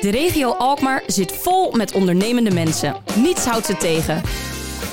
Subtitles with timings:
[0.00, 2.96] De regio Alkmaar zit vol met ondernemende mensen.
[3.16, 4.22] Niets houdt ze tegen.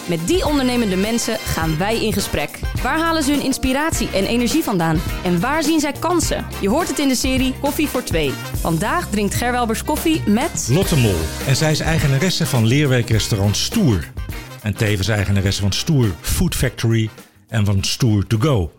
[0.09, 2.59] Met die ondernemende mensen gaan wij in gesprek.
[2.81, 5.01] Waar halen ze hun inspiratie en energie vandaan?
[5.23, 6.45] En waar zien zij kansen?
[6.61, 8.31] Je hoort het in de serie Koffie voor Twee.
[8.53, 10.67] Vandaag drinkt Gerwelbers koffie met...
[10.71, 11.15] Lotte Mol.
[11.47, 14.11] En zij is eigenaresse van leerwerkrestaurant Stoer.
[14.61, 17.09] En tevens eigenaresse van Stoer Food Factory
[17.47, 18.71] en van Stoer To Go.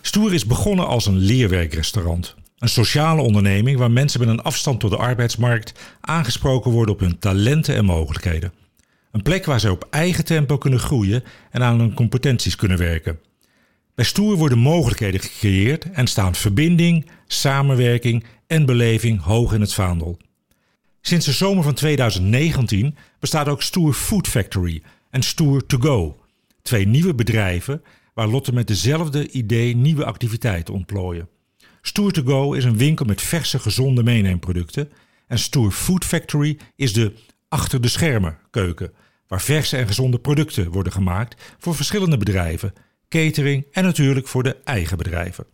[0.00, 2.34] Stoer is begonnen als een leerwerkrestaurant.
[2.62, 7.18] Een sociale onderneming waar mensen met een afstand tot de arbeidsmarkt aangesproken worden op hun
[7.18, 8.52] talenten en mogelijkheden.
[9.10, 13.18] Een plek waar ze op eigen tempo kunnen groeien en aan hun competenties kunnen werken.
[13.94, 20.18] Bij Stoer worden mogelijkheden gecreëerd en staan verbinding, samenwerking en beleving hoog in het vaandel.
[21.00, 26.20] Sinds de zomer van 2019 bestaat ook Stoer Food Factory en Stoer To Go.
[26.62, 27.82] Twee nieuwe bedrijven
[28.14, 31.28] waar Lotte met dezelfde idee nieuwe activiteiten ontplooien.
[31.84, 34.90] Stoer To Go is een winkel met verse, gezonde meeneemproducten.
[35.26, 37.12] En Stoer Food Factory is de
[37.48, 38.92] achter de schermen keuken,
[39.26, 42.72] waar verse en gezonde producten worden gemaakt voor verschillende bedrijven,
[43.08, 45.46] catering en natuurlijk voor de eigen bedrijven.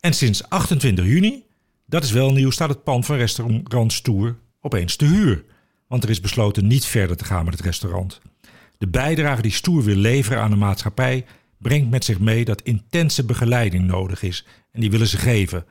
[0.00, 1.44] En sinds 28 juni,
[1.86, 5.44] dat is wel nieuw, staat het pand van restaurant Stoer opeens te huur.
[5.86, 8.20] Want er is besloten niet verder te gaan met het restaurant.
[8.78, 11.26] De bijdrage die Stoer wil leveren aan de maatschappij
[11.58, 15.64] brengt met zich mee dat intense begeleiding nodig is en die willen ze geven.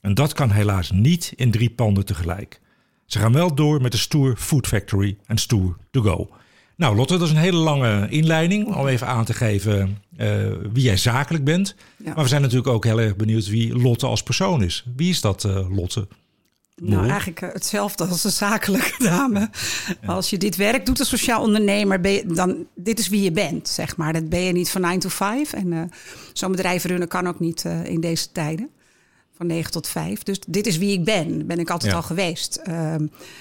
[0.00, 2.60] En dat kan helaas niet in drie panden tegelijk.
[3.06, 6.30] Ze gaan wel door met de Stoer Food Factory en Stoer To Go.
[6.76, 10.82] Nou Lotte, dat is een hele lange inleiding om even aan te geven uh, wie
[10.82, 11.74] jij zakelijk bent.
[12.04, 12.14] Ja.
[12.14, 14.84] Maar we zijn natuurlijk ook heel erg benieuwd wie Lotte als persoon is.
[14.96, 16.08] Wie is dat uh, Lotte?
[16.80, 19.50] Nou, eigenlijk uh, hetzelfde als een zakelijke dame.
[20.00, 20.12] Ja.
[20.12, 23.32] Als je dit werk doet als sociaal ondernemer, ben je, dan dit is wie je
[23.32, 24.12] bent, zeg maar.
[24.12, 25.52] Dat ben je niet van 9 to 5.
[25.52, 25.82] En uh,
[26.32, 28.70] zo'n bedrijf runnen kan ook niet uh, in deze tijden.
[29.36, 30.22] Van 9 tot 5.
[30.22, 31.46] Dus dit is wie ik ben.
[31.46, 31.98] Ben ik altijd ja.
[31.98, 32.62] al geweest.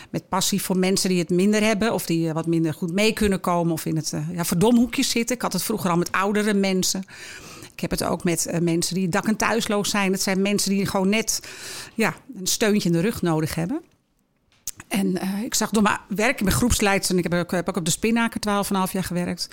[0.10, 1.94] met passie voor mensen die het minder hebben.
[1.94, 3.73] Of die wat minder goed mee kunnen komen.
[3.73, 5.36] Of in het ja, verdomhoekje zitten.
[5.36, 7.04] Ik had het vroeger al met oudere mensen.
[7.82, 10.12] Ik heb het ook met uh, mensen die dak- en thuisloos zijn.
[10.12, 11.40] Het zijn mensen die gewoon net
[11.94, 13.82] ja, een steuntje in de rug nodig hebben.
[14.88, 17.70] En uh, ik zag door mijn werk, ik ben groepsleidster en ik heb ook, heb
[17.70, 18.40] ook op de Spinnaker
[18.88, 19.50] 12,5 jaar gewerkt.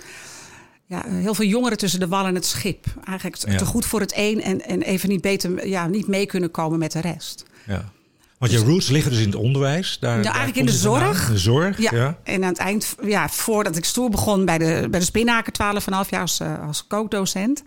[0.87, 2.87] Ja, heel veel jongeren tussen de wal en het schip.
[3.05, 3.57] Eigenlijk ja.
[3.57, 6.79] te goed voor het een en, en even niet, beter, ja, niet mee kunnen komen
[6.79, 7.45] met de rest.
[7.67, 7.93] Ja.
[8.39, 9.99] Want je roots liggen dus in het onderwijs.
[10.01, 11.29] Daar, daar eigenlijk in de zorg.
[11.29, 11.91] De zorg, ja.
[11.95, 12.19] ja.
[12.23, 15.53] En aan het eind, ja, voordat ik stoer begon bij de, bij de Spinnaker
[16.05, 17.63] 12,5 jaar als, uh, als kookdocent.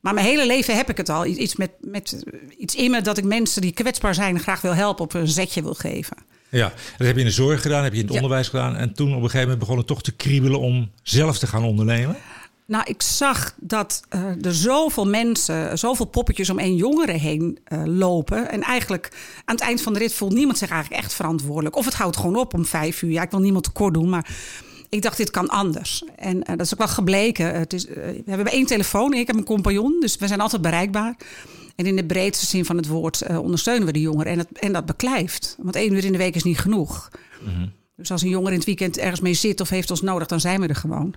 [0.00, 1.26] Maar mijn hele leven heb ik het al.
[1.26, 2.24] Iets, met, met,
[2.58, 5.62] iets in me dat ik mensen die kwetsbaar zijn graag wil helpen op een zetje
[5.62, 6.16] wil geven.
[6.48, 8.20] Ja, dat heb je in de zorg gedaan, heb je in het ja.
[8.20, 8.76] onderwijs gedaan.
[8.76, 11.64] En toen op een gegeven moment begon het toch te kriebelen om zelf te gaan
[11.64, 12.16] ondernemen.
[12.66, 17.82] Nou, ik zag dat uh, er zoveel mensen, zoveel poppetjes om één jongere heen uh,
[17.84, 18.50] lopen.
[18.50, 19.12] En eigenlijk
[19.44, 21.76] aan het eind van de rit voelt niemand zich eigenlijk echt verantwoordelijk.
[21.76, 23.10] Of het houdt gewoon op om vijf uur.
[23.10, 24.28] Ja, ik wil niemand tekort doen, maar
[24.88, 26.02] ik dacht, dit kan anders.
[26.16, 27.54] En uh, dat is ook wel gebleken.
[27.54, 30.62] Het is, uh, we hebben één telefoon, ik heb een compagnon, dus we zijn altijd
[30.62, 31.16] bereikbaar.
[31.76, 34.32] En in de breedste zin van het woord uh, ondersteunen we de jongeren.
[34.32, 35.56] En, het, en dat beklijft.
[35.58, 37.10] Want één uur in de week is niet genoeg.
[37.40, 37.72] Mm -hmm.
[37.96, 40.40] Dus als een jonger in het weekend ergens mee zit of heeft ons nodig, dan
[40.40, 41.14] zijn we er gewoon.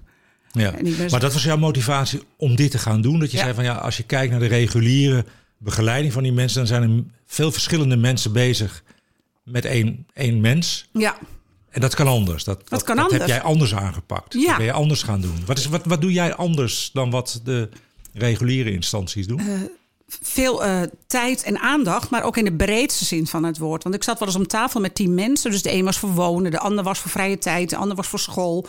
[0.52, 0.74] Ja.
[1.10, 3.20] Maar dat was jouw motivatie om dit te gaan doen?
[3.20, 3.44] Dat je ja.
[3.44, 5.26] zei van ja, als je kijkt naar de reguliere
[5.58, 8.84] begeleiding van die mensen, dan zijn er veel verschillende mensen bezig
[9.44, 10.90] met één, één mens.
[10.94, 11.18] Ja.
[11.72, 12.44] En dat kan anders.
[12.44, 13.22] Dat, dat, dat kan dat anders.
[13.22, 14.34] heb jij anders aangepakt.
[14.34, 14.48] Ja.
[14.48, 15.44] Dat ben je anders gaan doen.
[15.46, 17.70] Wat, is, wat, wat doe jij anders dan wat de
[18.14, 19.40] reguliere instanties doen?
[19.40, 19.54] Uh,
[20.22, 23.84] veel uh, tijd en aandacht, maar ook in de breedste zin van het woord.
[23.84, 25.52] Want ik zat wel eens om tafel met tien mensen.
[25.52, 28.08] Dus de een was voor wonen, de ander was voor vrije tijd, de ander was
[28.08, 28.68] voor school.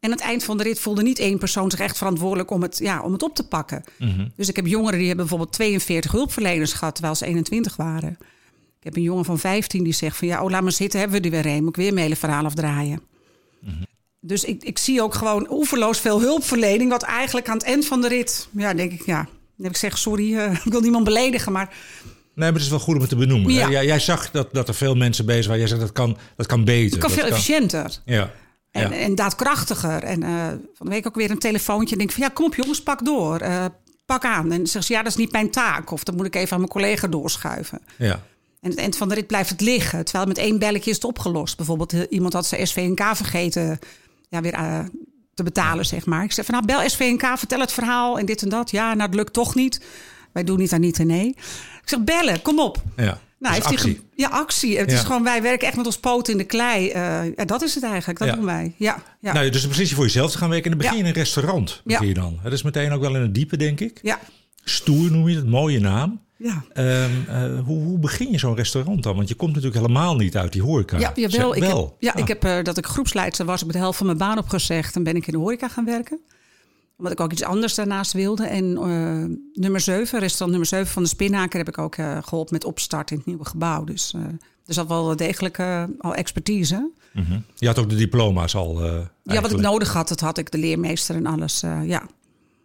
[0.00, 2.62] En aan het eind van de rit voelde niet één persoon zich echt verantwoordelijk om
[2.62, 3.84] het, ja, om het op te pakken.
[3.98, 4.10] Mhm.
[4.10, 4.32] Mm -hmm.
[4.36, 8.18] Dus ik heb jongeren die hebben bijvoorbeeld 42 hulpverleners gehad, terwijl ze 21 waren.
[8.82, 11.20] Ik heb een jongen van 15 die zegt van ja, oh laat maar zitten, hebben
[11.20, 11.60] we er weer een.
[11.60, 13.00] Moet ik weer mijn hele verhaal afdraaien.
[13.60, 13.70] Mhm.
[13.70, 13.86] Mm -hmm.
[14.20, 16.90] Dus ik, ik zie ook gewoon oeverloos veel hulpverlening.
[16.90, 19.22] Wat eigenlijk aan het eind van de rit, ja, denk ik, ja.
[19.56, 21.66] Dan heb ik zeg, sorry, uh, ik wil niemand beledigen, maar...
[21.66, 21.74] Nee,
[22.34, 23.52] maar het is wel goed om het te benoemen.
[23.52, 23.70] Ja.
[23.70, 25.60] Jij, jij, zag dat, dat er veel mensen bezig waren.
[25.60, 26.90] Jij zegt dat kan, dat kan beter.
[26.90, 27.98] Het kan dat veel efficiënter.
[28.04, 28.32] Ja.
[28.70, 28.96] En, ja.
[28.96, 30.02] en daadkrachtiger.
[30.02, 31.92] En uh, van de week ook weer een telefoontje.
[31.92, 33.42] En denk van ja, kom op jongens, pak door.
[33.42, 33.64] Uh,
[34.06, 34.52] pak aan.
[34.52, 35.90] En zegt ze ja, dat is niet mijn taak.
[35.90, 37.80] Of dan moet ik even aan mijn collega doorschuiven.
[37.98, 38.22] Ja.
[38.62, 40.04] En het eind van de rit blijft het liggen.
[40.04, 41.56] Terwijl met één belletje is het opgelost.
[41.56, 43.78] Bijvoorbeeld iemand had zijn SVNK vergeten
[44.28, 44.78] ja, weer uh,
[45.34, 46.24] te betalen, zeg maar.
[46.24, 48.70] Ik zeg van nou, bel SVNK, vertel het verhaal en dit en dat.
[48.70, 49.80] Ja, nou, het lukt toch niet.
[50.32, 51.28] Wij doen niet aan niet en nee.
[51.82, 52.82] Ik zeg bellen, kom op.
[52.96, 53.20] Ja.
[53.38, 53.94] Nou, dus heeft actie.
[53.94, 54.78] Die, ja, actie.
[54.78, 54.96] Het ja.
[54.96, 56.86] is gewoon, wij werken echt met ons poot in de klei.
[56.86, 56.92] Uh,
[57.36, 58.34] ja, dat is het eigenlijk, dat ja.
[58.34, 58.74] doen wij.
[58.76, 59.32] Ja, ja.
[59.32, 60.70] Nou, dus de positie voor jezelf te gaan werken.
[60.70, 61.80] En dan begin je in een restaurant.
[61.84, 62.38] Begin je dan.
[62.42, 63.98] Dat is meteen ook wel in het diepe, denk ik.
[64.02, 64.18] Ja.
[64.64, 66.20] Stoer noem je het, mooie naam.
[66.42, 66.64] Ja.
[66.72, 69.16] Ehm, eh, hoe, hoe begin je zo'n restaurant dan?
[69.16, 70.98] Want je komt natuurlijk helemaal niet uit die horeca.
[70.98, 71.30] Ja, jawel.
[71.30, 71.96] Zeg, Ik heb, wel.
[71.98, 72.20] ja, Ah.
[72.20, 74.96] ik heb eh, dat ik groepsleidster was, heb ik de helft van mijn baan opgezegd
[74.96, 76.20] en ben ik in de horeca gaan werken.
[76.96, 78.46] Omdat ik ook iets anders daarnaast wilde.
[78.46, 82.52] En eh, nummer 7, restaurant nummer 7 van de Spinnaker, heb ik ook eh, geholpen
[82.54, 83.84] met opstart in het nieuwe gebouw.
[83.84, 84.14] Dus
[84.66, 85.58] er zat wel degelijk
[85.98, 86.90] al expertise.
[87.12, 87.38] Mhm.
[87.56, 88.82] Je had ook de diploma's al.
[89.22, 91.60] Ja, wat ik nodig had, dat had ik, de leermeester en alles.
[91.84, 92.02] ja.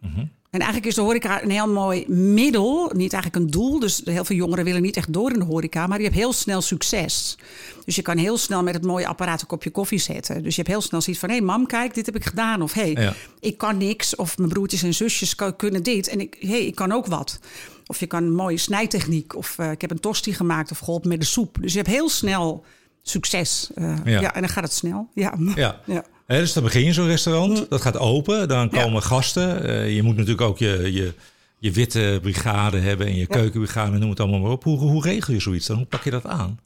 [0.00, 0.24] Mhm.
[0.50, 3.78] En eigenlijk is de horeca een heel mooi middel, niet eigenlijk een doel.
[3.78, 6.32] Dus heel veel jongeren willen niet echt door in de horeca, maar je hebt heel
[6.32, 7.38] snel succes.
[7.84, 10.42] Dus je kan heel snel met het mooie apparaat een kopje koffie zetten.
[10.42, 12.62] Dus je hebt heel snel zoiets van, hé hey, mam, kijk, dit heb ik gedaan.
[12.62, 13.14] Of hé, hey, Ja.
[13.40, 14.16] ik kan niks.
[14.16, 16.08] Of mijn broertjes en zusjes kunnen dit.
[16.08, 17.38] En ik, hey, ik kan ook wat.
[17.86, 19.36] Of je kan een mooie snijtechniek.
[19.36, 21.56] Of eh, ik heb een tosti gemaakt of geholpen met de soep.
[21.60, 22.64] Dus je hebt heel snel
[23.02, 23.70] succes.
[23.74, 24.20] Eh, Ja.
[24.20, 24.34] ja.
[24.34, 25.08] en dan gaat het snel.
[25.14, 25.34] Ja.
[25.54, 25.80] Ja.
[25.86, 26.04] Ja.
[26.36, 28.82] Dus dan begin je zo'n restaurant, dat gaat open, dan Ja.
[28.82, 29.64] komen gasten.
[29.68, 31.14] Eh, je moet natuurlijk ook je, je,
[31.58, 34.64] je witte brigade hebben en je keukenbrigade, noem het allemaal maar op.
[34.64, 35.76] Hoe, hoe regel je zoiets dan?
[35.76, 36.58] Hoe pak je dat aan?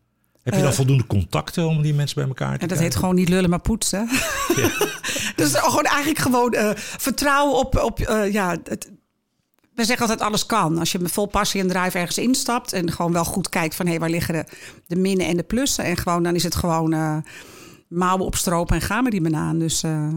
[0.42, 2.96] Heb je dan Eh, voldoende contacten om die mensen bij elkaar te En dat heet
[2.96, 4.08] gewoon niet lullen, maar poetsen.
[5.36, 7.78] dus gewoon eigenlijk gewoon eh, vertrouwen op...
[7.78, 7.98] op
[8.30, 8.90] ja, het,
[9.74, 10.78] we zeggen altijd alles kan.
[10.78, 12.72] Als je met vol passie en drive ergens instapt...
[12.72, 13.86] en gewoon wel goed kijkt van...
[13.86, 14.44] hé, waar liggen de,
[14.86, 15.84] de minnen en de plussen?
[15.84, 16.94] En gewoon, dan is het gewoon
[17.92, 19.58] mouwen opstropen en gaan met die banaan.
[19.58, 20.08] Dus eh,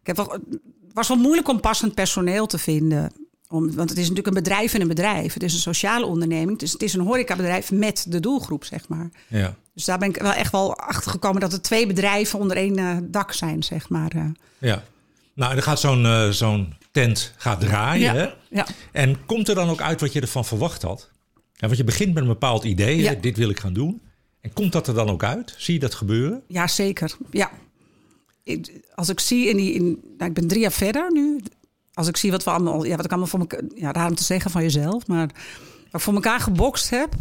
[0.00, 0.60] ik heb wel, het
[0.92, 3.12] was wel moeilijk om passend personeel te vinden...
[3.50, 5.34] Om, want het is natuurlijk een bedrijf en een bedrijf.
[5.34, 6.58] Het is een sociale onderneming.
[6.58, 9.10] Dus het is een horecabedrijf met de doelgroep, zeg maar.
[9.26, 9.54] Ja.
[9.74, 12.76] Dus daar ben ik wel echt wel achter gekomen dat er twee bedrijven onder één
[12.76, 14.10] eh, dak zijn, zeg maar.
[14.14, 14.24] eh.
[14.58, 14.82] ja.
[15.34, 18.14] Nou, dan gaat zo'n zo'n tent gaat draaien.
[18.14, 18.66] Ja, ja.
[18.92, 21.10] En komt er dan ook uit wat je ervan verwacht had?
[21.34, 24.00] Ja, want je begint met een bepaald idee, dit wil ik gaan doen.
[24.48, 25.54] En komt dat er dan ook uit?
[25.56, 26.42] Zie je dat gebeuren?
[26.46, 27.16] ja, zeker.
[27.30, 27.50] Ja.
[28.42, 29.72] Ik- Als ik zie in die.
[29.72, 29.84] In,
[30.18, 31.40] nou, ik ben drie jaar verder nu.
[31.92, 32.84] Als ik zie wat we allemaal.
[32.84, 33.60] Ja, wat ik allemaal voor elkaar.
[33.74, 35.06] Ja, raar om te zeggen van jezelf.
[35.06, 35.30] Maar wat
[35.92, 37.14] ik voor elkaar gebokst heb.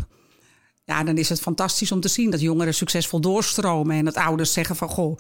[0.83, 3.95] Ja, dan is het fantastisch om te zien dat jongeren succesvol doorstromen.
[3.97, 5.19] En dat ouders zeggen van goh.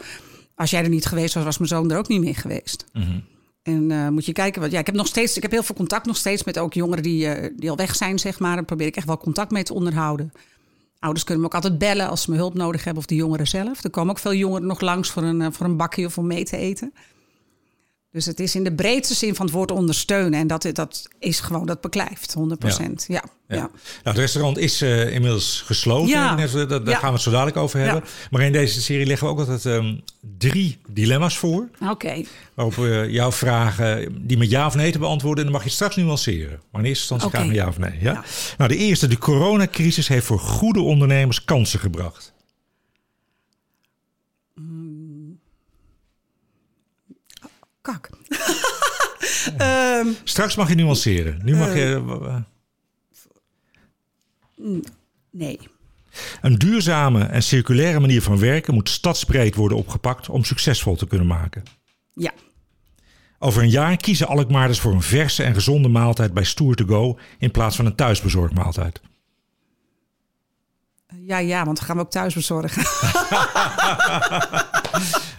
[0.55, 2.85] Als jij er niet geweest was, was mijn zoon er ook niet meer geweest.
[3.63, 5.75] En eh, moet je kijken, want ja, ik heb nog steeds, ik heb heel veel
[5.75, 8.55] contact nog steeds met ook jongeren die, eh, die al weg zijn, zeg maar.
[8.55, 10.31] Daar probeer ik echt wel contact mee te onderhouden.
[10.99, 13.47] Ouders kunnen me ook altijd bellen als ze me hulp nodig hebben, of de jongeren
[13.47, 13.83] zelf.
[13.83, 16.27] Er komen ook veel jongeren nog langs voor een, eh, voor een bakje of om
[16.27, 16.93] mee te eten.
[18.17, 20.39] Dus het is in de breedste zin van het woord ondersteunen.
[20.39, 23.05] En dat, dat is gewoon, dat beklijft, 100 procent.
[23.07, 23.23] Ja.
[23.47, 23.55] Ja.
[23.55, 23.61] Ja.
[23.61, 23.69] Nou,
[24.03, 26.07] het restaurant is eh, inmiddels gesloten.
[26.09, 26.35] Ja.
[26.35, 26.97] Net, Daar daar Ja.
[26.97, 28.03] gaan we het zo dadelijk over hebben.
[28.31, 29.95] Maar in deze serie leggen we ook altijd ehm,
[30.37, 31.69] drie dilemma's voor.
[31.89, 32.23] Oké.
[32.53, 35.45] Waarop we jou vragen die met ja of nee te beantwoorden.
[35.45, 36.59] En dan mag je straks nuanceren.
[36.71, 37.37] Maar in eerste instantie Oké.
[37.37, 37.97] graag met ja of nee.
[38.01, 38.23] Ja.
[38.57, 39.07] Nou, de eerste.
[39.07, 42.33] De coronacrisis heeft voor goede ondernemers kansen gebracht.
[47.87, 48.09] Kak.
[49.57, 51.39] Ehm, Straks mag je nuanceren.
[51.43, 52.03] Nu mag je...
[52.21, 52.35] eh,
[55.31, 55.59] nee.
[56.41, 61.27] Een duurzame en circulaire manier van werken moet stadsbreed worden opgepakt om succesvol te kunnen
[61.27, 61.63] maken.
[62.13, 62.31] Ja.
[63.39, 67.19] Over een jaar kiezen Alkmaarders voor een verse en gezonde maaltijd bij Stoer to Go
[67.37, 69.01] in plaats van een thuisbezorgd maaltijd.
[71.27, 72.83] Ja, ja, want dan gaan we ook thuis bezorgen.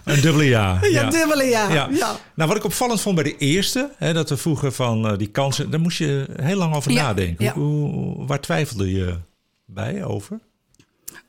[0.03, 0.79] Een dubbele ja.
[0.81, 1.71] Ja, dubbele ja.
[1.73, 1.87] Ja.
[1.91, 2.15] ja.
[2.35, 5.27] Nou, wat ik opvallend vond bij de eerste, hè, dat we vroegen van eh, die
[5.27, 7.45] kansen, daar moest je heel lang over Ja, nadenken.
[7.45, 7.53] ja.
[7.53, 9.17] Hoe, hoe- waar twijfelde je
[9.65, 10.39] bij over?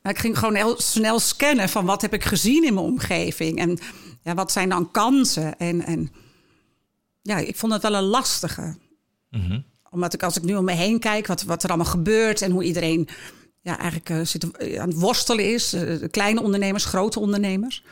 [0.02, 3.58] Nou, ik ging gewoon heel snel scannen van wat heb ik gezien in mijn omgeving.
[3.58, 3.78] En
[4.22, 5.58] ja, wat zijn dan kansen?
[5.58, 6.12] En, en
[7.22, 8.76] ja, ik vond het wel een lastige.
[9.30, 9.60] Mhm.
[9.90, 12.50] Omdat ik als ik nu om me heen kijk, wat, wat er allemaal gebeurt en
[12.50, 13.08] hoe iedereen
[13.62, 15.72] ja, eigenlijk eh, zit, eh, aan het worstelen is.
[15.72, 17.82] eh, kleine ondernemers, grote ondernemers.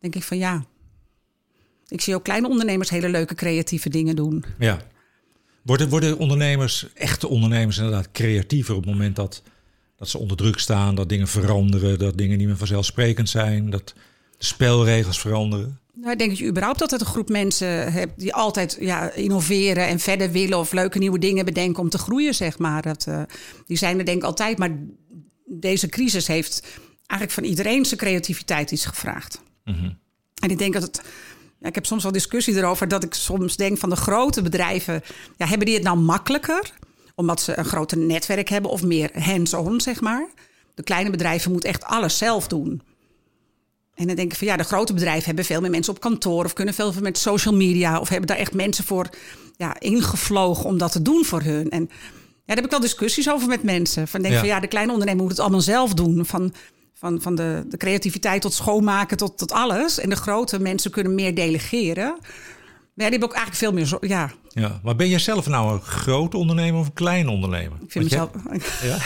[0.00, 0.64] Denk ik van ja.
[1.88, 4.44] Ik zie ook kleine ondernemers hele leuke creatieve dingen doen.
[4.58, 4.80] Ja.
[5.62, 9.42] Worden, worden ondernemers, echte ondernemers, inderdaad creatiever op het moment dat,
[9.96, 13.94] dat ze onder druk staan, dat dingen veranderen, dat dingen niet meer vanzelfsprekend zijn, dat
[14.38, 15.78] de spelregels veranderen?
[15.94, 19.86] Nou, ik denk dat je überhaupt altijd een groep mensen hebt die altijd ja, innoveren
[19.86, 22.82] en verder willen of leuke nieuwe dingen bedenken om te groeien, zeg maar.
[22.82, 23.22] Dat, eh,
[23.66, 24.78] die zijn er denk ik altijd, maar
[25.44, 26.62] deze crisis heeft
[27.06, 29.40] eigenlijk van iedereen zijn creativiteit iets gevraagd.
[30.34, 31.02] En ik denk dat het.
[31.58, 35.02] Ja, ik heb soms wel discussie erover dat ik soms denk van de grote bedrijven,
[35.36, 36.72] ja, hebben die het nou makkelijker?
[37.14, 40.28] Omdat ze een groter netwerk hebben of meer hands-on, zeg maar.
[40.74, 42.82] De kleine bedrijven moeten echt alles zelf doen.
[43.94, 46.44] En dan denk ik van ja, de grote bedrijven hebben veel meer mensen op kantoor
[46.44, 49.08] of kunnen veel meer met social media of hebben daar echt mensen voor
[49.56, 51.70] ja, ingevlogen om dat te doen voor hun.
[51.70, 51.96] En ja,
[52.46, 54.08] daar heb ik wel discussies over met mensen.
[54.08, 54.38] Van denk Ja.
[54.40, 56.26] van ja, de kleine ondernemer moet het allemaal zelf doen.
[56.26, 56.54] Van,
[56.94, 59.98] van, van de, de creativiteit tot schoonmaken tot, tot alles.
[59.98, 62.08] En de grote mensen kunnen meer delegeren.
[62.94, 63.56] Maar ja, die hebben ook eigenlijk
[63.88, 64.08] veel meer...
[64.16, 64.80] Ja, Ja.
[64.82, 67.78] Maar ben jij zelf nou een groot ondernemer of een klein ondernemer?
[67.82, 68.62] ik vind Want mezelf...
[68.80, 68.98] jij- Ja?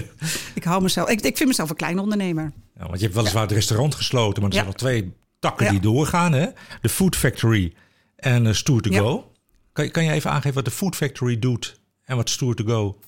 [0.54, 1.08] ik hou mezelf...
[1.08, 2.52] Ik, ik vind mezelf een klein ondernemer.
[2.78, 5.80] Ja, want je hebt weliswaar het restaurant gesloten, maar er zijn nog twee takken die
[5.80, 6.32] doorgaan.
[6.32, 6.46] Hè?
[6.80, 7.74] De Food Factory
[8.16, 8.90] en eh, Stoer to.
[8.90, 9.30] Go.
[9.72, 12.64] Kan, je- kan je even aangeven wat de Food Factory doet en wat Stoer to
[12.64, 12.98] Go?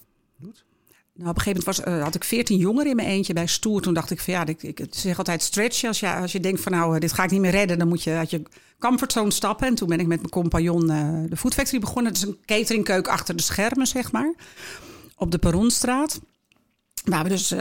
[1.14, 3.46] Nou, op een gegeven moment was, eh, had ik veertien jongeren in mijn eentje bij
[3.46, 3.80] Stoer.
[3.80, 5.88] Toen dacht ik van ja, ik, ik zeg altijd stretchen.
[5.88, 7.88] Als je, als je denkt van nou, eh, dit ga ik niet meer redden, dan
[7.88, 8.42] moet je uit je
[8.78, 9.66] comfortzone stappen.
[9.66, 10.87] En toen ben ik met mijn compagnon
[11.28, 12.12] de Food Factory begonnen.
[12.12, 14.34] Het is een cateringkeuken achter de schermen, zeg maar.
[15.16, 16.20] Op de Perronstraat.
[17.04, 17.54] Waar we dus,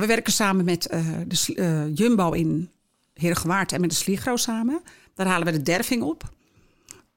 [0.00, 2.70] we werken samen met eh, de eh, Jumbo in
[3.14, 4.82] Heergewaard en met de Sligro samen.
[5.14, 6.30] Daar halen we de derving op.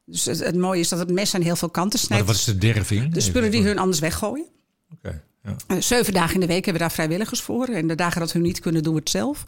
[0.05, 2.25] Dus het, het mooie is dat het mes aan heel veel kanten snijdt.
[2.25, 3.13] wat is de derving?
[3.13, 4.45] De spullen die hun anders weggooien.
[4.93, 5.55] Oké, ja.
[5.67, 7.67] Eh, zeven dagen in de week hebben we daar vrijwilligers voor.
[7.67, 9.45] En de dagen dat hun niet kunnen, doen we het zelf.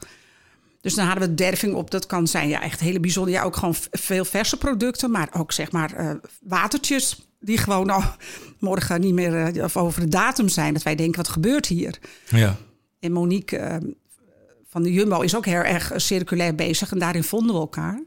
[0.81, 1.91] Dus dan hadden we derving op.
[1.91, 3.33] Dat kan zijn ja, echt hele bijzonder.
[3.33, 5.11] Ja, ook gewoon veel verse producten.
[5.11, 7.93] Maar ook zeg maar watertjes die gewoon
[8.59, 10.73] morgen niet meer of over de datum zijn.
[10.73, 11.99] Dat wij denken, wat gebeurt hier?
[12.29, 12.57] ja.
[13.03, 13.77] En Monique eh,
[14.67, 16.91] van de Jumbo is ook heel erg eh, circulair bezig.
[16.91, 18.03] En daarin vonden we elkaar.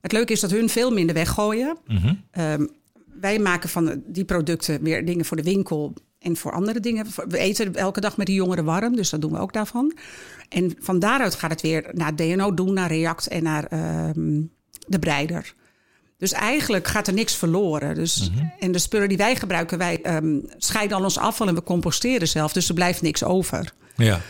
[0.00, 1.76] Het leuke is dat hun veel minder weggooien.
[1.86, 2.14] Mhm.
[2.30, 2.66] Ehm,
[3.20, 7.06] wij maken van die producten weer dingen voor de winkel en voor andere dingen.
[7.28, 9.96] We eten elke dag met de jongeren warm, dus dat doen we ook daarvan.
[10.48, 14.42] En van daaruit gaat het weer naar DNO doen, naar React en naar ehm,
[14.86, 15.54] de breider.
[16.30, 17.94] Dus eigenlijk gaat er niks verloren.
[17.94, 21.62] Dus, En de spullen die wij gebruiken, wij ehm, scheiden al ons afval en we
[21.62, 22.52] composteren zelf.
[22.52, 23.72] Dus er blijft niks over.
[23.96, 24.20] ja.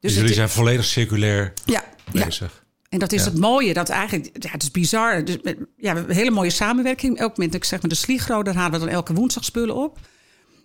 [0.00, 2.24] Dus, het- jullie zijn volledig circulair Ja, ja.
[2.24, 2.64] bezig.
[2.88, 3.30] En dat is Ja.
[3.30, 5.24] het mooie, dat eigenlijk, ja, het is bizar.
[5.24, 7.22] Dus, met- ja, we hebben een hele mooie samenwerking.
[7.22, 9.98] Ook met, ik zeg maar, de Sligro, daar halen we dan elke woensdag spullen op.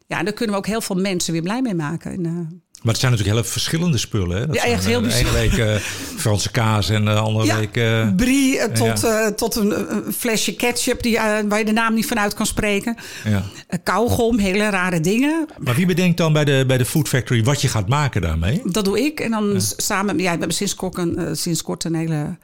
[0.08, 2.12] Ja, en daar kunnen we ook heel veel mensen weer blij mee maken.
[2.12, 4.38] En, eh, Maar het zijn natuurlijk hele verschillende spullen.
[4.38, 4.46] Hè?
[4.46, 5.76] Dat Ja, zijn, echt heel eh, De ene week eh,
[6.18, 7.78] Franse kaas en de andere ja, week...
[7.78, 9.22] eh, brie eh, tot, ja.
[9.26, 9.74] eh, tot een,
[10.18, 12.96] flesje ketchup die, eh, waar je de naam niet van uit kan spreken.
[13.26, 13.44] ja.
[13.68, 15.48] Eh, kauwgom, hele rare dingen.
[15.58, 18.62] Maar wie bedenkt dan bij de, bij de Food Factory wat je gaat maken daarmee?
[18.66, 19.20] Dat doe ik.
[19.20, 22.38] En dan samen, ja, we hebben sinds, kort een, eh, sinds kort een hele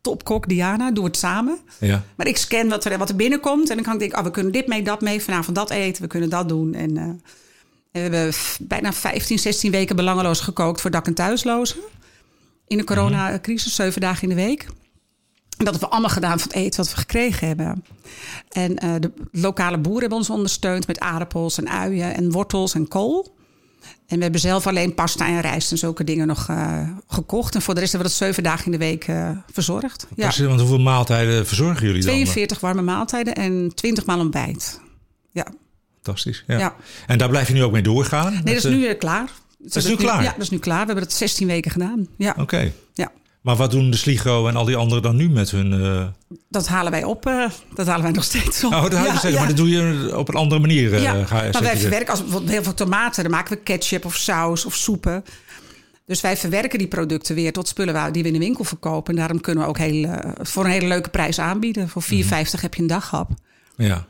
[0.00, 0.90] topkok, Diana.
[0.90, 1.58] Doen we het samen.
[1.78, 2.02] Ja.
[2.16, 3.68] Maar ik scan wat er, wat er binnenkomt.
[3.70, 5.22] En dan kan ik denken, oh, we kunnen dit mee, dat mee.
[5.22, 6.74] Vanavond dat eten, we kunnen dat doen.
[6.74, 7.20] En, eh, en
[7.96, 11.76] we hebben bijna 15, 16 weken belangeloos gekookt voor dak- en thuislozen.
[12.66, 14.62] In de coronacrisis, zeven dagen in de week.
[14.62, 17.84] En dat hebben we allemaal gedaan van het eten wat we gekregen hebben.
[18.48, 22.88] En eh, de lokale boeren hebben ons ondersteund met aardappels en uien en wortels en
[22.88, 23.34] kool.
[24.06, 27.54] En we hebben zelf alleen pasta en rijst en zulke dingen nog eh, gekocht.
[27.54, 30.06] En voor de rest hebben we dat zeven dagen in de week eh, verzorgd.
[30.16, 30.24] Ja.
[30.24, 32.10] Precies, Want hoeveel maaltijden verzorgen jullie dan?
[32.10, 34.80] 42 warme maaltijden en 20 maal ontbijt.
[35.32, 35.46] Ja.
[36.06, 36.44] Fantastisch.
[36.46, 36.58] Ja.
[36.58, 36.74] Ja.
[37.06, 38.32] En daar blijf je nu ook mee doorgaan?
[38.32, 39.30] Nee, dat is nu weer klaar.
[39.58, 40.22] Dat is nu klaar?
[40.22, 40.80] Ja, dat is nu klaar.
[40.80, 42.06] We hebben het 16 weken gedaan.
[42.18, 42.34] Ja.
[42.38, 42.72] Oké.
[42.94, 43.12] ja.
[43.40, 45.72] Maar wat doen de Sligo en al die anderen dan nu met hun...
[45.82, 46.06] eh,
[46.48, 47.26] Dat halen wij op.
[47.26, 48.72] eh, dat halen wij nog steeds op.
[48.72, 49.38] Oh, dat ja, ja.
[49.38, 50.94] maar dat doe je op een andere manier.
[50.94, 51.24] eh, ja.
[51.24, 53.22] ga, maar wij verwerken als bijvoorbeeld heel veel tomaten.
[53.22, 55.24] Dan maken we ketchup of saus of soepen.
[56.06, 59.12] Dus wij verwerken die producten weer tot spullen waar- die we in de winkel verkopen.
[59.14, 61.88] En daarom kunnen we ook heel, eh, voor een hele leuke prijs aanbieden.
[61.88, 63.30] Voor 4,50 heb je een daghap.
[63.76, 64.06] Ja.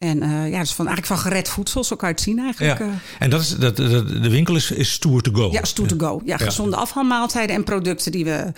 [0.00, 2.78] En eh, ja, is van, eigenlijk van gered voedsel, zo kan je het zien eigenlijk.
[2.78, 2.84] ja.
[2.84, 2.92] eh.
[3.18, 5.48] En dat is, dat, dat- de winkel is, is stoer to go.
[5.52, 6.20] Ja, stoer to go.
[6.24, 8.52] Ja, gezonde afvalmaaltijden en producten die we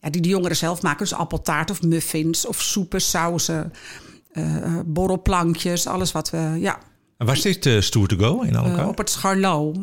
[0.00, 0.98] ja, die de jongeren zelf maken.
[0.98, 3.72] Dus appeltaart of muffins of soepen, sauzen,
[4.32, 4.44] eh,
[4.86, 6.56] borrelplankjes, alles wat we.
[6.58, 6.78] Ja,
[7.18, 8.88] En waar zit uh, stoer to go in elkaar?
[8.88, 9.74] op het Scharlo.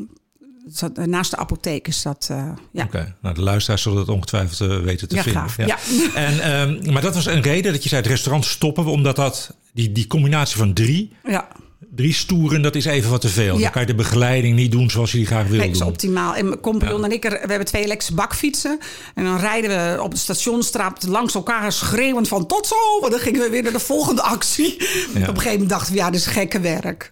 [0.80, 2.30] Dat- Naast de apotheek is dat.
[2.72, 2.84] ja.
[2.84, 5.50] Oké, nou de luisteraars zullen dat ongetwijfeld weten te Ja, vinden.
[5.50, 5.68] graag.
[5.68, 5.78] Ja.
[6.16, 9.16] En, ehm, maar dat was een reden dat je zei: het restaurant stoppen we, omdat
[9.16, 11.48] dat, die, die combinatie van drie, ja.
[11.96, 13.56] drie stoeren, dat is even wat te veel.
[13.56, 13.62] Ja.
[13.62, 15.80] Dan kan je de begeleiding niet doen zoals je die graag wil Nee, dat is
[15.80, 15.88] doen.
[15.88, 16.36] optimaal.
[16.36, 17.06] En mijn compagnon Ja.
[17.06, 18.80] en ik, er- we hebben twee elektrische bakfietsen.
[19.16, 22.76] En dan rijden we op de stationsstraat langs elkaar schreeuwend van tot zo.
[23.00, 24.74] Want dan gingen we weer naar de volgende actie.
[24.78, 27.12] Op een gegeven moment dachten we, ja, dit is gekke werk.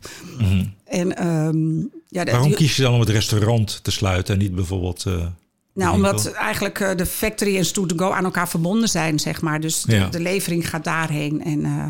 [0.86, 2.32] En ehm, ja, de- Mhm.
[2.32, 5.04] Waarom kies je dan om het restaurant te sluiten en niet bijvoorbeeld.
[5.06, 5.26] eh,
[5.74, 9.42] Nou, omdat eigenlijk eh, de factory en Stoet to Go aan elkaar verbonden zijn, zeg
[9.42, 9.60] maar.
[9.60, 11.44] Dus de levering gaat daarheen.
[11.44, 11.84] En eh,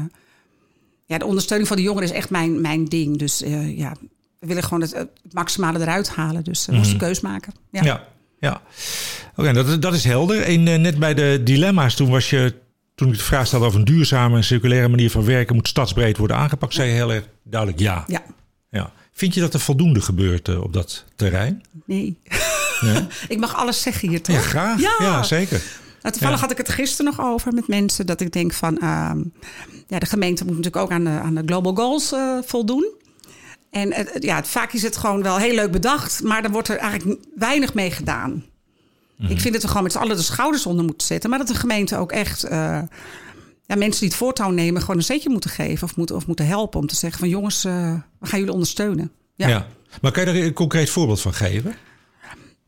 [1.10, 3.18] ja, de ondersteuning van de jongeren is echt mijn, mijn ding.
[3.18, 3.94] Dus eh, ja,
[4.40, 6.44] we willen gewoon het, het maximale eruit halen.
[6.44, 7.54] Dus we moesten keus maken.
[7.72, 7.84] Ja.
[7.84, 8.08] Ja,
[8.40, 8.62] ja.
[9.36, 10.42] Oké, dat, dat is helder.
[10.42, 12.54] En eh, net bij de dilemma's, toen was je.
[12.96, 16.18] Toen ik de vraag stelde over een duurzame en circulaire manier van werken, moet stadsbreed
[16.18, 18.04] worden aangepakt, zei je heel erg duidelijk ja.
[18.08, 18.24] ja.
[18.72, 18.92] ja.
[19.12, 21.64] Vind je dat er voldoende gebeurt eh, op dat terrein?
[21.86, 22.18] Nee.
[23.28, 24.36] Ik mag alles zeggen hier, toch?
[24.36, 24.80] ja graag.
[24.82, 25.24] Ja, Ja.
[25.24, 25.62] zeker.
[26.02, 26.42] Nou, toevallig Ja.
[26.42, 28.06] had ik het gisteren nog over met mensen.
[28.06, 28.78] Dat ik denk van...
[28.80, 29.24] ehm,
[29.88, 32.88] ja, de gemeente moet natuurlijk ook aan de, aan de Global Goals eh, voldoen.
[33.70, 36.24] En ja, vaak is het gewoon wel heel leuk bedacht.
[36.24, 38.44] Maar dan wordt er eigenlijk weinig mee gedaan.
[39.28, 41.30] Ik vind dat we gewoon met z'n allen de schouders onder moeten zetten.
[41.30, 42.44] Maar dat de gemeente ook echt...
[42.44, 42.80] eh,
[43.66, 46.46] ja, mensen die het voortouw nemen gewoon een zetje moeten geven of moeten, of moeten
[46.48, 49.12] helpen om te zeggen van jongens, uh, we gaan jullie ondersteunen.
[49.36, 49.48] Ja.
[49.48, 49.68] ja.
[50.02, 51.76] Maar kan je er een concreet voorbeeld van geven?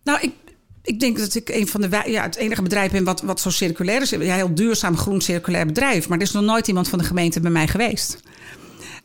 [0.04, 0.34] Nou, ik,
[0.84, 3.50] ik denk dat ik een van de ja, het enige bedrijf ben wat, wat zo
[3.50, 4.10] circulair is.
[4.10, 6.08] Ja, heel duurzaam groen circulair bedrijf.
[6.08, 8.20] Maar er is nog nooit iemand van de gemeente bij mij geweest.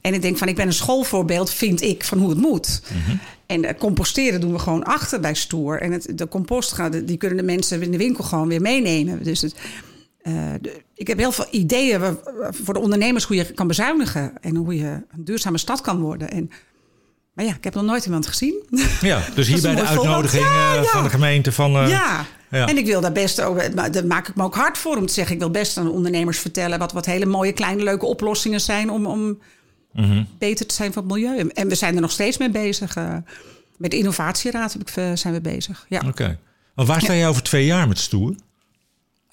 [0.00, 2.82] En ik denk van, ik ben een schoolvoorbeeld, vind ik, van hoe het moet.
[2.82, 3.16] Mhm.
[3.46, 5.80] En composteren doen we gewoon achter bij Stoer.
[5.80, 9.22] En het, de compost, die kunnen de mensen in de winkel gewoon weer meenemen.
[9.22, 9.54] Dus het,
[10.22, 10.54] uh,
[10.94, 12.00] ik heb heel veel ideeën
[12.50, 14.32] voor de ondernemers hoe je kan bezuinigen.
[14.40, 16.30] En hoe je een duurzame stad kan worden.
[16.30, 16.50] En,
[17.36, 18.62] maar ja, ik heb nog nooit iemand gezien.
[19.00, 21.76] Ja, dus hier bij de uitnodiging eh, van de gemeente van...
[21.76, 22.26] Uh, ja.
[22.50, 22.66] Ja.
[22.66, 25.12] En ik wil daar best ook, daar maak ik me ook hard voor om te
[25.12, 25.34] zeggen.
[25.34, 29.06] Ik wil best aan ondernemers vertellen wat, wat hele mooie, kleine, leuke oplossingen zijn om,
[29.06, 29.38] om
[29.96, 30.24] Mhm.
[30.38, 31.48] beter te zijn voor het milieu.
[31.48, 32.96] En we zijn er nog steeds mee bezig.
[32.96, 33.16] Uh,
[33.76, 34.88] met de innovatieraad heb ik,
[35.18, 35.86] zijn we bezig.
[35.88, 35.98] Ja.
[35.98, 36.08] Oké.
[36.08, 36.38] Okay.
[36.74, 38.34] waar sta je over twee jaar met Stoer?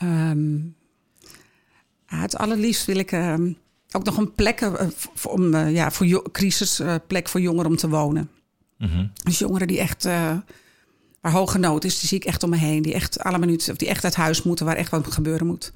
[0.04, 0.76] Um,
[2.06, 3.52] het allerliefst wil ik ehm,
[3.96, 4.74] ook nog een plek uh,
[5.14, 8.30] voor, om, ja, voor crisisplek voor jongeren om te wonen.
[8.78, 10.08] Mm Dus jongeren die echt
[11.24, 12.82] waar hoge nood is, die zie ik echt om me heen.
[12.82, 15.72] Die echt alle minuten, of die echt uit huis moeten, waar echt wat gebeuren moet.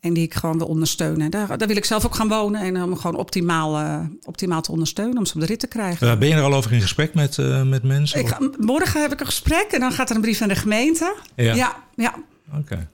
[0.00, 1.30] En die ik gewoon wil ondersteunen.
[1.30, 2.60] Daar, daar wil ik zelf ook gaan wonen.
[2.60, 5.18] En om gewoon optimaal, uh, optimaal te ondersteunen.
[5.18, 6.06] Om ze op de rit te krijgen.
[6.06, 8.20] Uh, ben je er al over in gesprek met, uh, met mensen?
[8.20, 9.66] Ik, morgen heb ik een gesprek.
[9.70, 11.16] En dan gaat er een brief naar de gemeente.
[11.36, 11.84] Ja, ja.
[11.94, 12.14] ja.
[12.58, 12.88] Oké.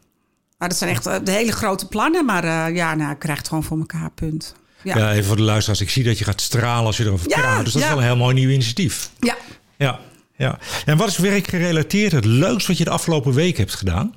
[0.64, 2.24] Maar dat zijn echt de hele grote plannen.
[2.24, 4.54] Maar ja, nou, ik krijg het gewoon voor elkaar, punt.
[4.82, 4.96] Ja.
[4.96, 5.80] ja, even voor de luisteraars.
[5.80, 7.64] Ik zie dat je gaat stralen als je erover ja, praat.
[7.64, 9.10] Dus dat is wel een heel mooi nieuw initiatief.
[9.20, 9.36] Ja.
[9.76, 10.00] Ja.
[10.36, 10.58] ja.
[10.84, 14.14] En wat is werkgerelateerd het leukst wat je de afgelopen week hebt gedaan?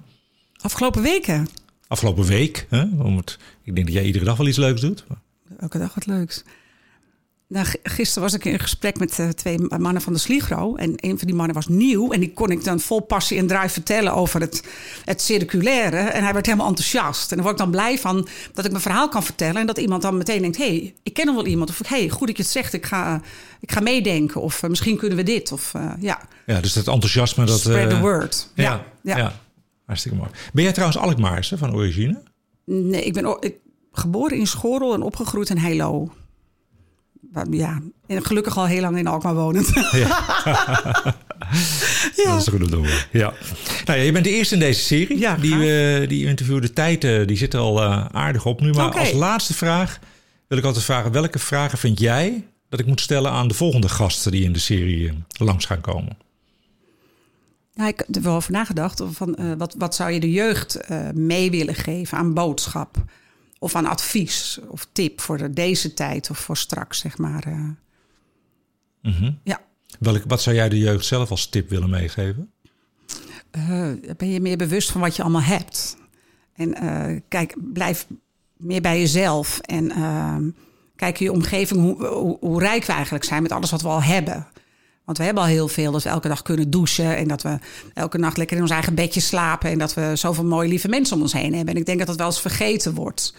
[0.61, 1.47] Afgelopen weken?
[1.87, 2.65] afgelopen week.
[2.69, 2.85] Hè?
[2.97, 5.05] Om het, ik denk dat jij iedere dag wel iets leuks doet.
[5.59, 6.43] Elke dag wat leuks.
[7.49, 10.75] Nou, gisteren was ik in gesprek met uh, twee mannen van de Sligro.
[10.75, 12.11] En een van die mannen was nieuw.
[12.11, 14.63] En die kon ik dan vol passie en drive vertellen over het,
[15.05, 15.97] het circulaire.
[15.97, 17.31] En hij werd helemaal enthousiast.
[17.31, 19.61] En dan word ik dan blij van dat ik mijn verhaal kan vertellen.
[19.61, 21.69] En dat iemand dan meteen denkt: hé, hey, ik ken nog wel iemand.
[21.69, 23.21] Of hé, hey, goed dat je het zegt, ik ga,
[23.59, 24.41] ik ga meedenken.
[24.41, 25.51] Of uh, misschien kunnen we dit.
[25.51, 26.21] Of, uh, ja.
[26.45, 27.45] ja, dus dat enthousiasme.
[27.45, 28.49] Dat, Spread the word.
[28.53, 28.85] ja.
[29.01, 29.17] ja.
[29.17, 29.39] ja.
[29.85, 30.29] Hartstikke mooi.
[30.53, 32.21] Ben jij trouwens Alkmaarse van origine?
[32.65, 33.55] Nee, ik ben ik,
[33.91, 36.11] geboren in Schorel en opgegroeid in Heilo.
[37.49, 39.69] Ja, en gelukkig al heel lang in Alkmaar wonend.
[39.91, 40.07] Ja.
[42.15, 42.31] ja.
[42.31, 43.05] Dat is goed om te horen.
[43.11, 43.33] Ja.
[43.85, 45.19] Nou ja, je bent de eerste in deze serie.
[45.19, 48.61] Ja, die, uh, die interview, de tijd uh, die zit er al uh, aardig op
[48.61, 48.71] nu.
[48.71, 48.99] Maar okay.
[48.99, 49.99] als laatste vraag
[50.47, 51.11] wil ik altijd vragen...
[51.11, 54.31] welke vragen vind jij dat ik moet stellen aan de volgende gasten...
[54.31, 56.17] die in de serie langs gaan komen?
[57.73, 59.01] Nou, ik heb er wel over nagedacht.
[59.11, 60.79] Van, wat, wat zou je de jeugd
[61.13, 63.03] mee willen geven aan boodschap?
[63.59, 67.47] Of aan advies of tip voor deze tijd of voor straks, zeg maar.
[67.47, 67.53] Uh.
[67.53, 69.39] Mm -hmm.
[69.43, 69.61] Ja.
[69.99, 72.51] Welk, wat zou jij de jeugd zelf als tip willen meegeven?
[74.17, 75.97] ben je meer bewust van wat je allemaal hebt?
[76.53, 76.73] En
[77.27, 78.07] kijk, blijf
[78.57, 79.59] meer bij jezelf.
[79.59, 80.49] En ehm,
[80.95, 84.03] kijk je omgeving hoe, hoe, hoe rijk we eigenlijk zijn met alles wat we al
[84.03, 84.47] hebben.
[85.07, 85.91] Want we hebben al heel veel.
[85.91, 87.17] Dat we elke dag kunnen douchen.
[87.17, 87.57] En dat we
[87.93, 89.69] elke nacht lekker in ons eigen bedje slapen.
[89.69, 91.73] En dat we zoveel mooie lieve mensen om ons heen hebben.
[91.73, 93.33] En ik denk dat dat wel eens vergeten wordt.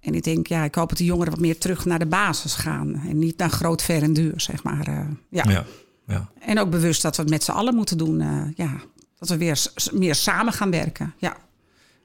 [0.00, 2.54] En ik denk, ja, ik hoop dat de jongeren wat meer terug naar de basis
[2.54, 3.02] gaan.
[3.08, 4.88] En niet naar groot, ver en duur, zeg maar.
[4.88, 5.00] Uh,
[5.30, 5.44] ja.
[5.48, 5.64] Ja,
[6.06, 6.28] ja.
[6.40, 8.20] En ook bewust dat we het met z'n allen moeten doen.
[8.20, 8.80] Uh, ja,
[9.18, 11.14] dat we weer meer samen gaan werken.
[11.18, 11.36] Ja.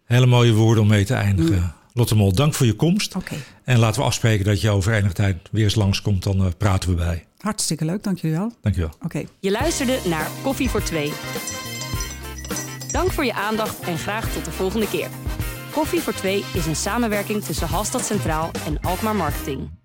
[0.06, 1.56] Hele mooie woorden om mee te eindigen.
[1.56, 1.74] Mm.
[1.94, 3.16] Lotte Mol, dank voor je komst.
[3.16, 3.38] Okay.
[3.64, 6.24] En laten we afspreken dat je over enige tijd weer eens langskomt.
[6.24, 7.26] Dan uh, praten we bij.
[7.44, 8.52] Hartstikke leuk, dank jullie wel.
[8.62, 8.92] Dank je wel.
[9.02, 9.24] Oké.
[9.40, 11.14] Je luisterde naar Koffie voor Twee.
[12.92, 15.10] Dank voor je aandacht en graag tot de volgende keer.
[15.72, 19.83] Koffie voor Twee is een samenwerking tussen Halstad Centraal en Alkmaar Marketing.